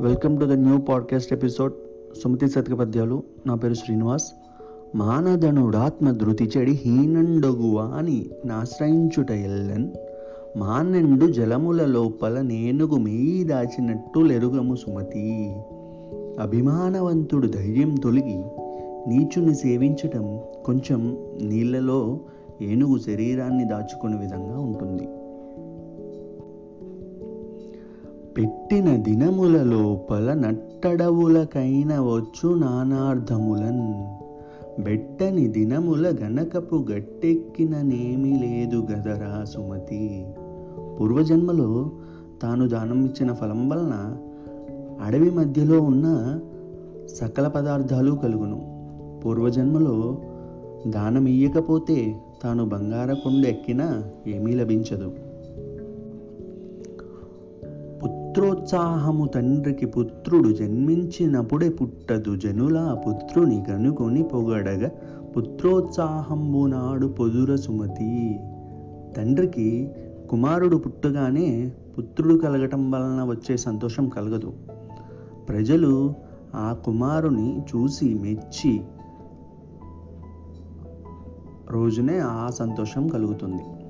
Welcome 0.00 0.40
to 0.40 0.44
the 0.44 0.52
new 0.52 0.78
podcast 0.78 1.32
episode 1.32 1.72
Sumathi 2.22 2.48
Sataka 2.48 2.74
పద్యాలు 2.74 3.22
నా 3.46 3.54
పేరు 3.54 3.74
శ్రీనివాస్. 3.74 4.32
మానదనుడాత్మ 4.94 6.10
ధృతి 6.10 6.50
చెడి 6.56 6.72
హీనండగువా 6.72 7.84
అని 7.84 8.26
నాశ్రయించుట 8.44 9.30
ఎల్లన్. 9.30 9.90
మానెండు 10.56 11.26
జలముల 11.26 11.86
లోపల 11.86 12.40
నేనుగు 12.40 12.96
మేయి 12.96 13.44
దాచినట్టు 13.44 14.18
లెరుగము 14.18 14.74
సుమతి. 14.74 15.56
అభిమానవంతుడు 16.40 17.46
ధైర్యం 17.46 17.94
తొలగి 17.94 18.44
నీచుని 19.08 19.54
సేవించటం 19.54 20.38
కొంచెం 20.64 21.16
నీళ్ళలో 21.42 22.20
ఏనుగు 22.62 22.98
శరీరాన్ని 22.98 23.64
దాచుకునే 23.64 24.16
విధంగా 24.16 24.58
పెట్టిన 28.40 28.96
దినముల 28.96 29.62
లోపల 29.62 30.34
నట్టడవులకైన 30.34 31.98
వచ్చు 32.00 32.54
నానార్థములన్. 32.54 33.92
బెట్టని 34.82 35.48
దినముల 35.48 36.16
గనకపు 36.22 36.86
గట్టెక్కిననేమీ 36.90 38.36
లేదు 38.38 38.86
గదరా 38.92 39.44
సుమతి. 39.44 40.26
పూర్వజన్మలో 41.00 41.90
తాను 42.42 42.68
దానం 42.68 43.04
ఇచ్చిన 43.04 43.32
ఫలం 43.32 43.68
వలన 43.68 44.16
అడవి 45.04 45.30
మధ్యలో 45.30 45.80
ఉన్న 45.80 46.38
సకల 47.06 47.48
పదార్థాలు 47.48 48.12
కలుగును. 48.12 48.88
పూర్వజన్మలో 49.24 50.18
దానం 50.86 51.26
ఇయ్యకపోతే 51.26 52.16
తాను 52.42 52.68
బంగార 52.68 53.16
ఎక్కినా 53.46 54.04
ఏమీ 54.26 54.54
లభించదు. 54.54 55.29
పుత్రోత్సాహము 58.30 59.26
తండ్రికి 59.26 59.86
పుత్రుడు 59.86 60.48
జన్మించినప్పుడే 60.48 61.68
పుట్టదు. 61.68 62.36
జనుల 62.36 62.98
పుత్రుని 63.08 63.64
కనుకొని 63.68 64.22
పొగడగ 64.22 64.88
పుత్రోత్సాహంబు 65.36 66.66
నాడు 66.66 67.06
పొదుర 67.06 67.56
సుమతి. 67.56 68.40
తండ్రికి 69.16 69.90
కుమారుడు 70.30 70.76
పుట్టగానే 70.76 71.72
పుత్రుడు 71.98 72.34
కలగటం 72.34 72.90
వలన 72.90 73.24
వచ్చే 73.30 73.56
సంతోషం 73.56 74.08
కలగదు. 74.08 74.52
ప్రజలు 75.48 76.14
ఆ 76.54 76.72
కుమారుని 76.72 77.62
చూసి 77.76 78.14
మెచ్చి 78.14 78.80
రోజునే 81.70 82.18
ఆ 82.18 82.50
సంతోషం 82.50 83.08
కలుగుతుంది. 83.08 83.89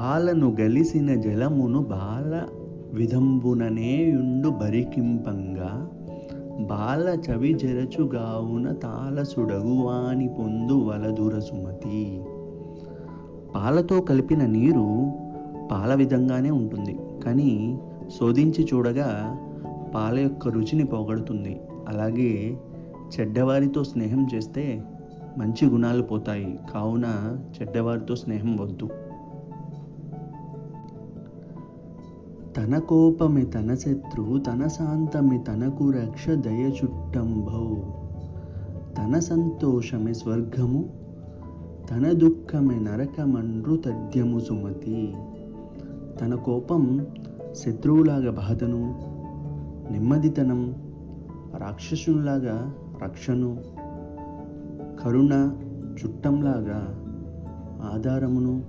పాలను 0.00 0.56
గలిసిన 0.60 1.14
జలమును 1.14 1.82
బాల 1.82 2.42
విధంబుననేయుండు 2.92 4.48
బరికింపంగా 4.48 5.88
బాల 6.60 7.18
చవి 7.20 7.54
జరచుగావున 7.54 8.72
తాళసుడగువాని 8.72 10.28
పొందు 10.28 10.72
వలదుర 10.72 11.38
సుమతి. 11.38 12.22
పాలతో 13.54 14.00
కలిపిన 14.00 14.46
నీరు 14.46 15.12
పాల 15.72 15.94
విధంగానే 15.94 16.50
ఉంటుంది 16.50 16.98
కానీ 17.24 17.78
శోధించి 18.20 18.68
చూడగా 18.74 19.38
పాల 19.94 20.18
యొక్క 20.18 20.48
రుచిని 20.48 20.84
పోగొడుతుంది. 20.84 21.60
అలాగే 21.88 22.58
చెడ్డవారితో 23.20 23.84
స్నేహం 23.84 24.26
చేస్తే 24.34 24.82
మంచి 25.38 25.68
గుణాలు 25.68 26.02
పోతాయి 26.02 26.58
కావున 26.74 27.36
చెడ్డవారితో 27.60 28.16
స్నేహం 28.16 28.56
వద్దు. 28.56 28.88
తన 32.56 32.78
కోపమి 32.78 33.44
తన 33.44 33.74
శత్రు 33.74 34.38
తన 34.38 34.66
శాంతమి 34.66 35.38
తనకు 35.38 35.90
రక్ష 35.90 36.28
దయ 36.30 36.68
చుట్టంభౌ 36.68 37.74
తన 38.98 39.18
సంతోషమి 39.18 40.14
స్వర్గము 40.14 40.88
తన 41.90 42.12
దుఃఖమి 42.12 42.80
నరకమండ్రు 42.80 43.76
తద్యము 43.76 44.38
సుమతి. 44.38 45.14
తన 46.20 46.34
కోపం 46.34 47.06
శత్రువులాగా 47.52 48.30
బాధను 48.30 49.00
నెమ్మదితనం 49.92 50.74
రాక్షసునిలాగా 51.56 52.74
రక్షను 53.02 53.56
కరుణ 55.04 55.56
చుట్టంలాగా 56.00 56.80
ఆధారమును 57.94 58.64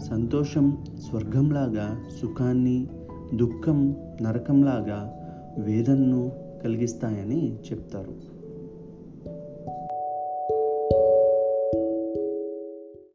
సంతోషం 0.00 0.78
స్వర్గంలాగా 1.10 1.98
సుఖాన్ని 2.22 2.88
దుఃఖం 3.34 3.96
నరకంలాగా 4.20 5.14
వేదనను 5.58 6.32
కలిగిస్తాయని 6.64 7.56
చెప్తారు. 7.56 8.39